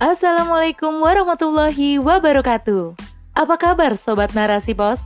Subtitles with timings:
[0.00, 2.96] Assalamualaikum warahmatullahi wabarakatuh.
[3.36, 4.96] Apa kabar Sobat Narasi Pos?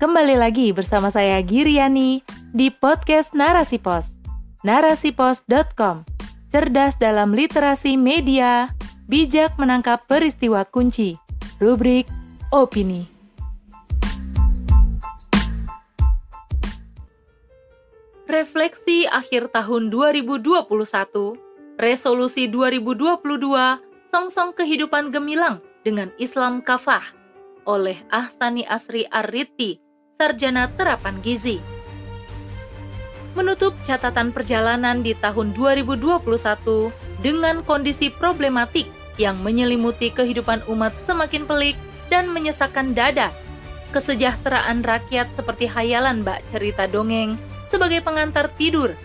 [0.00, 2.24] Kembali lagi bersama saya Giriani
[2.56, 4.16] di podcast Narasi Pos.
[4.64, 6.08] Narasipos.com
[6.48, 8.72] Cerdas dalam literasi media,
[9.12, 11.20] bijak menangkap peristiwa kunci.
[11.60, 12.08] Rubrik
[12.48, 13.04] Opini.
[18.24, 20.56] Refleksi akhir tahun 2021,
[21.76, 27.04] resolusi 2022 Song-song kehidupan gemilang dengan Islam kafah
[27.68, 29.84] oleh Ahsani Asri Arriti,
[30.16, 31.60] Sarjana Terapan Gizi.
[33.36, 36.24] Menutup catatan perjalanan di tahun 2021
[37.20, 38.88] dengan kondisi problematik
[39.20, 41.76] yang menyelimuti kehidupan umat semakin pelik
[42.08, 43.28] dan menyesakan dada.
[43.92, 47.36] Kesejahteraan rakyat seperti hayalan bak cerita dongeng
[47.68, 48.96] sebagai pengantar tidur.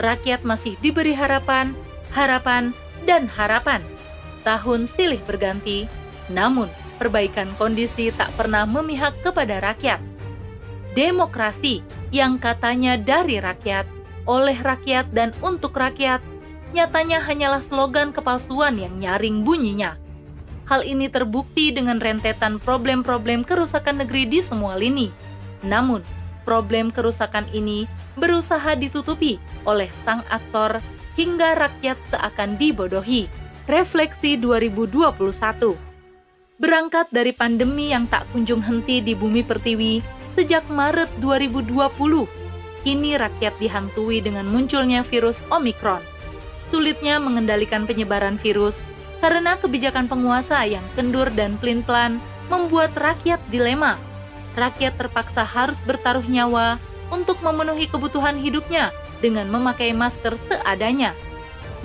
[0.00, 1.76] Rakyat masih diberi harapan,
[2.16, 2.72] harapan,
[3.04, 3.84] dan harapan
[4.46, 5.90] tahun silih berganti,
[6.30, 6.70] namun
[7.02, 9.98] perbaikan kondisi tak pernah memihak kepada rakyat.
[10.94, 11.82] Demokrasi
[12.14, 13.84] yang katanya dari rakyat,
[14.24, 16.22] oleh rakyat dan untuk rakyat,
[16.70, 19.98] nyatanya hanyalah slogan kepalsuan yang nyaring bunyinya.
[20.66, 25.14] Hal ini terbukti dengan rentetan problem-problem kerusakan negeri di semua lini.
[25.62, 26.02] Namun,
[26.42, 27.86] problem kerusakan ini
[28.18, 30.82] berusaha ditutupi oleh sang aktor
[31.14, 33.30] hingga rakyat seakan dibodohi
[33.66, 35.10] Refleksi 2021
[36.62, 41.74] Berangkat dari pandemi yang tak kunjung henti di bumi pertiwi sejak Maret 2020,
[42.86, 45.98] kini rakyat dihantui dengan munculnya virus Omikron.
[46.70, 48.78] Sulitnya mengendalikan penyebaran virus
[49.18, 53.98] karena kebijakan penguasa yang kendur dan pelin-pelan membuat rakyat dilema.
[54.54, 56.78] Rakyat terpaksa harus bertaruh nyawa
[57.10, 61.18] untuk memenuhi kebutuhan hidupnya dengan memakai masker seadanya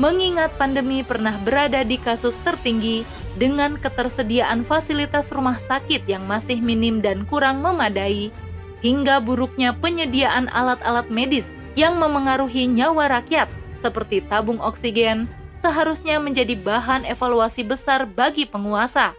[0.02, 3.06] mengingat pandemi pernah berada di kasus tertinggi
[3.38, 8.34] dengan ketersediaan fasilitas rumah sakit yang masih minim dan kurang memadai,
[8.82, 11.46] hingga buruknya penyediaan alat-alat medis
[11.78, 13.46] yang memengaruhi nyawa rakyat,
[13.86, 15.30] seperti tabung oksigen,
[15.62, 19.14] seharusnya menjadi bahan evaluasi besar bagi penguasa.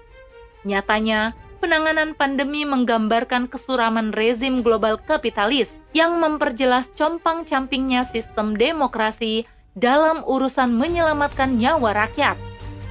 [0.67, 10.73] Nyatanya, penanganan pandemi menggambarkan kesuraman rezim global kapitalis yang memperjelas compang-campingnya sistem demokrasi dalam urusan
[10.73, 12.37] menyelamatkan nyawa rakyat.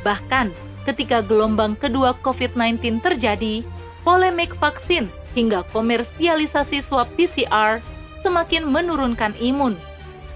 [0.02, 0.50] Bahkan
[0.90, 3.62] ketika gelombang kedua COVID-19 terjadi,
[4.02, 7.80] polemik vaksin hingga komersialisasi swab PCR
[8.26, 9.78] semakin menurunkan imun.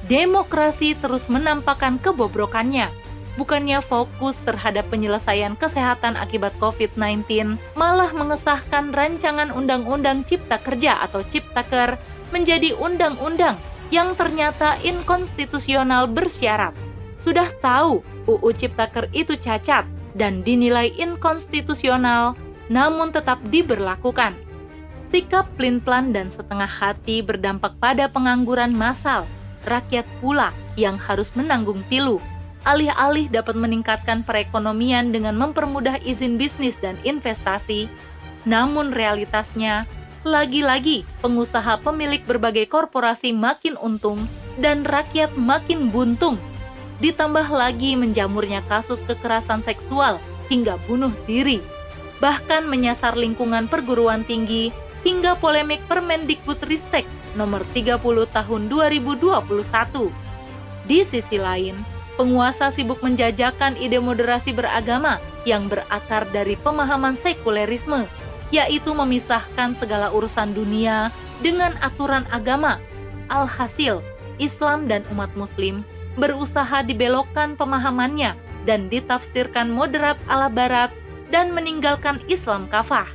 [0.05, 2.93] Demokrasi terus menampakkan kebobrokannya.
[3.35, 11.99] Bukannya fokus terhadap penyelesaian kesehatan akibat COVID-19, malah mengesahkan rancangan Undang-Undang Cipta Kerja atau Ciptaker
[12.31, 13.59] menjadi undang-undang
[13.93, 16.73] yang ternyata inkonstitusional bersyarat.
[17.25, 22.37] Sudah tahu UU Ciptaker itu cacat dan dinilai inkonstitusional,
[22.69, 24.33] namun tetap diberlakukan.
[25.13, 29.25] Sikap plin-plan dan setengah hati berdampak pada pengangguran massal.
[29.65, 32.21] Rakyat pula yang harus menanggung pilu.
[32.65, 37.85] Alih-alih dapat meningkatkan perekonomian dengan mempermudah izin bisnis dan investasi,
[38.45, 39.85] namun realitasnya
[40.25, 44.25] lagi-lagi, pengusaha pemilik berbagai korporasi makin untung
[44.57, 46.41] dan rakyat makin buntung.
[46.97, 50.17] Ditambah lagi menjamurnya kasus kekerasan seksual
[50.49, 51.61] hingga bunuh diri.
[52.17, 54.73] Bahkan menyasar lingkungan perguruan tinggi
[55.05, 57.05] hingga polemik Permendikbudristek
[57.37, 58.01] nomor 30
[58.33, 60.09] tahun 2021.
[60.89, 61.77] Di sisi lain,
[62.17, 68.09] penguasa sibuk menjajakan ide moderasi beragama yang berakar dari pemahaman sekulerisme
[68.53, 71.09] yaitu memisahkan segala urusan dunia
[71.41, 72.77] dengan aturan agama.
[73.29, 74.05] Alhasil,
[74.37, 75.81] Islam dan umat Muslim
[76.15, 80.93] berusaha dibelokkan pemahamannya dan ditafsirkan moderat ala Barat
[81.33, 83.07] dan meninggalkan Islam kafah.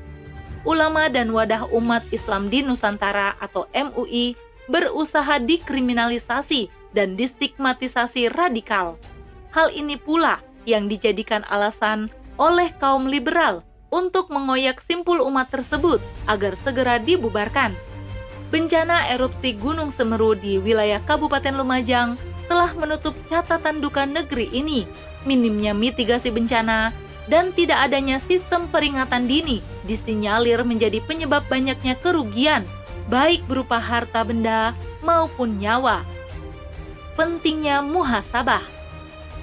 [0.69, 4.37] Ulama dan wadah umat Islam di Nusantara atau MUI
[4.69, 9.01] berusaha dikriminalisasi dan distigmatisasi radikal.
[9.51, 15.99] Hal ini pula yang dijadikan alasan oleh kaum liberal untuk mengoyak simpul umat tersebut
[16.31, 17.75] agar segera dibubarkan.
[18.51, 22.19] Bencana erupsi Gunung Semeru di wilayah Kabupaten Lumajang
[22.51, 24.83] telah menutup catatan duka negeri ini,
[25.23, 26.91] minimnya mitigasi bencana
[27.31, 32.67] dan tidak adanya sistem peringatan dini disinyalir menjadi penyebab banyaknya kerugian,
[33.07, 34.75] baik berupa harta benda
[35.07, 36.03] maupun nyawa.
[37.15, 38.67] Pentingnya muhasabah.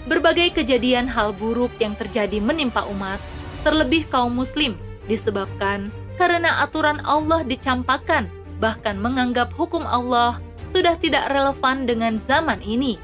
[0.08, 3.20] Berbagai kejadian hal buruk yang terjadi menimpa umat
[3.68, 4.80] terlebih kaum muslim,
[5.12, 8.32] disebabkan karena aturan Allah dicampakkan,
[8.64, 10.40] bahkan menganggap hukum Allah
[10.72, 12.96] sudah tidak relevan dengan zaman ini.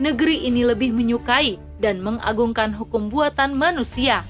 [0.00, 4.24] Negeri ini lebih menyukai dan mengagungkan hukum buatan manusia.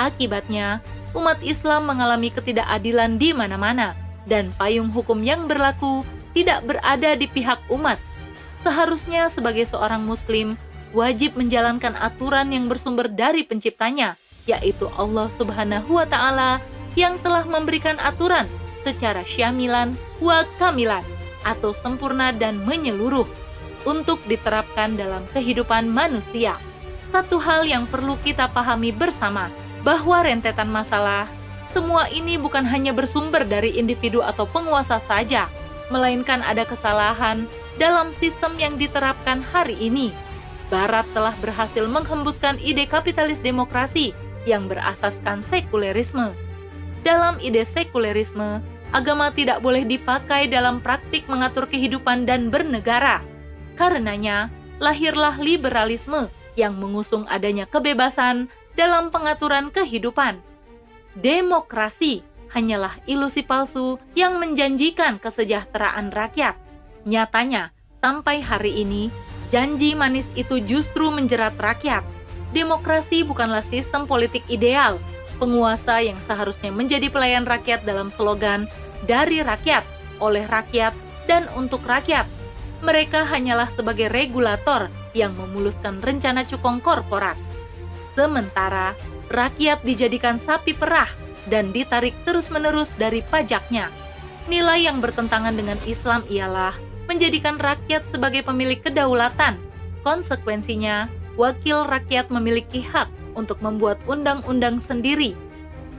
[0.00, 0.80] Akibatnya,
[1.12, 3.92] umat Islam mengalami ketidakadilan di mana-mana,
[4.24, 6.00] dan payung hukum yang berlaku
[6.32, 8.00] tidak berada di pihak umat.
[8.64, 10.56] Seharusnya sebagai seorang muslim,
[10.96, 14.16] wajib menjalankan aturan yang bersumber dari penciptanya,
[14.46, 16.62] yaitu Allah Subhanahu wa taala
[16.94, 18.46] yang telah memberikan aturan
[18.86, 21.02] secara syamilan wa kamilan
[21.42, 23.26] atau sempurna dan menyeluruh
[23.86, 26.58] untuk diterapkan dalam kehidupan manusia.
[27.14, 29.50] Satu hal yang perlu kita pahami bersama
[29.86, 31.30] bahwa rentetan masalah
[31.70, 35.46] semua ini bukan hanya bersumber dari individu atau penguasa saja,
[35.92, 37.46] melainkan ada kesalahan
[37.76, 40.10] dalam sistem yang diterapkan hari ini.
[40.66, 44.16] Barat telah berhasil menghembuskan ide kapitalis demokrasi
[44.48, 46.32] yang berasaskan sekulerisme.
[47.02, 48.62] Dalam ide sekulerisme,
[48.94, 53.20] agama tidak boleh dipakai dalam praktik mengatur kehidupan dan bernegara.
[53.76, 54.48] Karenanya,
[54.80, 58.48] lahirlah liberalisme yang mengusung adanya kebebasan
[58.78, 60.40] dalam pengaturan kehidupan.
[61.18, 66.56] Demokrasi hanyalah ilusi palsu yang menjanjikan kesejahteraan rakyat.
[67.04, 69.12] Nyatanya, sampai hari ini,
[69.52, 72.15] janji manis itu justru menjerat rakyat.
[72.56, 74.96] Demokrasi bukanlah sistem politik ideal,
[75.36, 78.64] penguasa yang seharusnya menjadi pelayan rakyat dalam slogan
[79.04, 79.84] "dari rakyat,
[80.24, 80.96] oleh rakyat,
[81.28, 82.24] dan untuk rakyat"
[82.80, 87.36] mereka hanyalah sebagai regulator yang memuluskan rencana cukong korporat.
[88.16, 88.96] Sementara
[89.28, 91.12] rakyat dijadikan sapi perah
[91.52, 93.92] dan ditarik terus-menerus dari pajaknya.
[94.48, 96.72] Nilai yang bertentangan dengan Islam ialah
[97.04, 99.60] menjadikan rakyat sebagai pemilik kedaulatan.
[100.00, 105.36] Konsekuensinya, wakil rakyat memiliki hak untuk membuat undang-undang sendiri.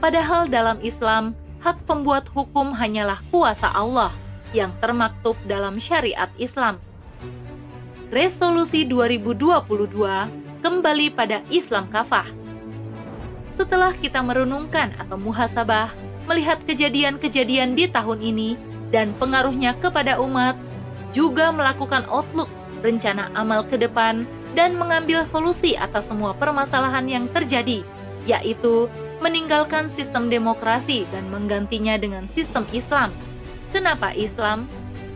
[0.02, 4.14] Padahal dalam Islam, hak pembuat hukum hanyalah kuasa Allah
[4.54, 6.78] yang termaktub dalam syariat Islam.
[8.10, 12.26] Resolusi 2022 kembali pada Islam kafah.
[13.58, 15.90] Setelah kita merenungkan atau muhasabah,
[16.30, 18.50] melihat kejadian-kejadian di tahun ini
[18.94, 20.54] dan pengaruhnya kepada umat,
[21.12, 22.48] juga melakukan outlook,
[22.80, 24.24] rencana amal ke depan,
[24.58, 27.86] dan mengambil solusi atas semua permasalahan yang terjadi,
[28.26, 28.90] yaitu
[29.22, 33.14] meninggalkan sistem demokrasi dan menggantinya dengan sistem Islam
[33.68, 34.64] Kenapa Islam?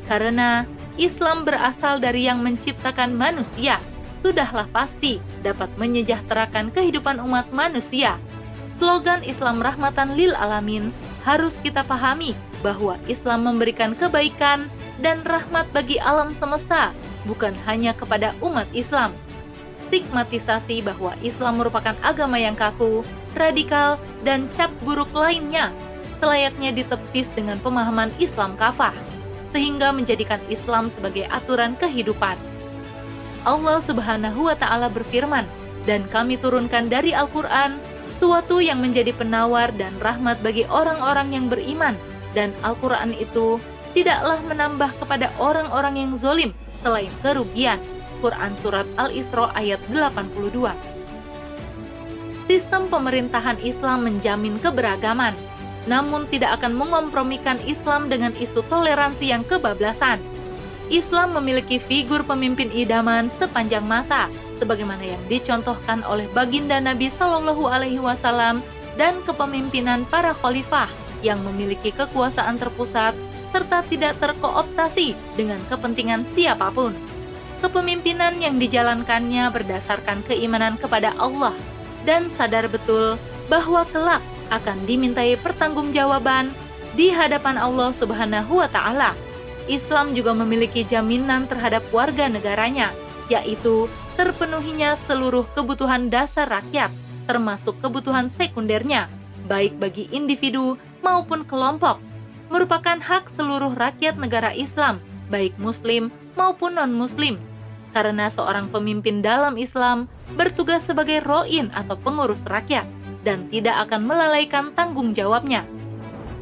[0.04, 0.68] Karena
[1.00, 3.80] Islam berasal dari yang menciptakan manusia.
[4.20, 8.20] Sudahlah pasti dapat menyejahterakan kehidupan umat manusia.
[8.76, 10.92] Slogan Islam rahmatan lil alamin
[11.22, 14.66] harus kita pahami bahwa Islam memberikan kebaikan
[14.98, 16.90] dan rahmat bagi alam semesta,
[17.26, 19.14] bukan hanya kepada umat Islam.
[19.92, 23.04] Stigmatisasi bahwa Islam merupakan agama yang kaku,
[23.36, 25.68] radikal, dan cap buruk lainnya
[26.16, 28.96] selayaknya ditepis dengan pemahaman Islam kafah,
[29.52, 32.40] sehingga menjadikan Islam sebagai aturan kehidupan.
[33.44, 35.44] Allah Subhanahu wa Ta'ala berfirman,
[35.84, 37.76] "Dan kami turunkan dari Al-Quran
[38.16, 41.92] suatu yang menjadi penawar dan rahmat bagi orang-orang yang beriman,
[42.32, 43.60] dan Al-Quran itu
[43.92, 47.76] tidaklah menambah kepada orang-orang yang zolim selain kerugian."
[48.22, 50.70] Quran Surat Al-Isra ayat 82
[52.46, 55.34] Sistem pemerintahan Islam menjamin keberagaman,
[55.90, 60.22] namun tidak akan mengompromikan Islam dengan isu toleransi yang kebablasan.
[60.90, 68.02] Islam memiliki figur pemimpin idaman sepanjang masa, sebagaimana yang dicontohkan oleh baginda Nabi Shallallahu Alaihi
[68.02, 68.60] Wasallam
[69.00, 70.90] dan kepemimpinan para khalifah
[71.24, 73.14] yang memiliki kekuasaan terpusat
[73.54, 76.92] serta tidak terkooptasi dengan kepentingan siapa pun.
[77.62, 81.54] Kepemimpinan yang dijalankannya berdasarkan keimanan kepada Allah
[82.02, 83.14] dan sadar betul
[83.46, 84.18] bahwa kelak
[84.50, 86.50] akan dimintai pertanggungjawaban
[86.98, 89.14] di hadapan Allah Subhanahu wa taala.
[89.70, 92.90] Islam juga memiliki jaminan terhadap warga negaranya,
[93.30, 93.86] yaitu
[94.18, 96.90] terpenuhinya seluruh kebutuhan dasar rakyat,
[97.30, 99.06] termasuk kebutuhan sekundernya,
[99.46, 102.02] baik bagi individu maupun kelompok,
[102.50, 104.98] merupakan hak seluruh rakyat negara Islam,
[105.30, 107.51] baik muslim maupun non-muslim.
[107.92, 112.88] Karena seorang pemimpin dalam Islam bertugas sebagai roin atau pengurus rakyat,
[113.20, 115.68] dan tidak akan melalaikan tanggung jawabnya.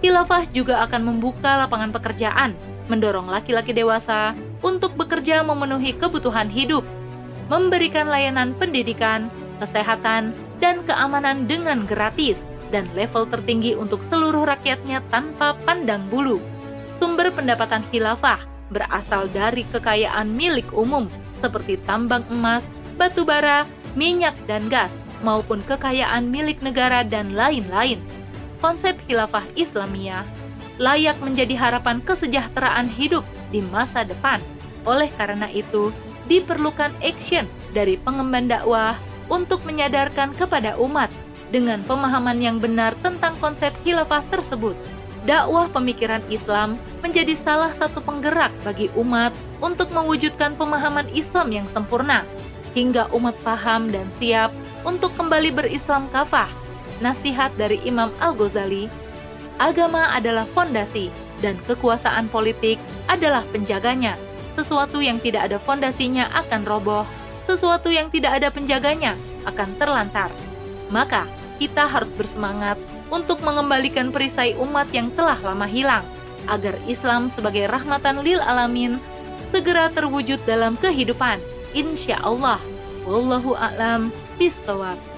[0.00, 2.56] Khilafah juga akan membuka lapangan pekerjaan,
[2.88, 4.32] mendorong laki-laki dewasa
[4.64, 6.86] untuk bekerja memenuhi kebutuhan hidup,
[7.52, 9.28] memberikan layanan pendidikan,
[9.60, 12.40] kesehatan, dan keamanan dengan gratis
[12.72, 16.40] dan level tertinggi untuk seluruh rakyatnya tanpa pandang bulu.
[16.96, 18.40] Sumber pendapatan khilafah
[18.70, 22.68] berasal dari kekayaan milik umum seperti tambang emas,
[23.00, 23.64] batu bara,
[23.96, 24.92] minyak, dan gas,
[25.24, 27.98] maupun kekayaan milik negara dan lain-lain.
[28.60, 30.28] Konsep khilafah Islamiyah
[30.80, 34.40] layak menjadi harapan kesejahteraan hidup di masa depan.
[34.88, 35.92] Oleh karena itu,
[36.24, 37.44] diperlukan action
[37.76, 38.96] dari pengemban dakwah
[39.28, 41.12] untuk menyadarkan kepada umat
[41.52, 44.74] dengan pemahaman yang benar tentang konsep khilafah tersebut.
[45.28, 52.24] Dakwah pemikiran Islam menjadi salah satu penggerak bagi umat untuk mewujudkan pemahaman Islam yang sempurna,
[52.72, 54.48] hingga umat paham dan siap
[54.80, 56.48] untuk kembali berislam kafah.
[57.04, 58.88] Nasihat dari Imam Al-Ghazali,
[59.60, 61.12] agama adalah fondasi
[61.44, 64.16] dan kekuasaan politik adalah penjaganya.
[64.56, 67.04] Sesuatu yang tidak ada fondasinya akan roboh,
[67.44, 70.32] sesuatu yang tidak ada penjaganya akan terlantar.
[70.88, 71.24] Maka,
[71.60, 76.06] kita harus bersemangat untuk mengembalikan perisai umat yang telah lama hilang,
[76.46, 78.96] agar Islam sebagai rahmatan lil alamin
[79.50, 81.42] segera terwujud dalam kehidupan.
[81.74, 82.62] Insya Allah.
[83.04, 85.09] Wallahu a'lam bishawab.